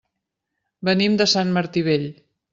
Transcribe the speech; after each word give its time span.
Venim 0.89 1.19
de 1.21 1.29
Sant 1.35 1.53
Martí 1.59 1.87
Vell. 1.91 2.11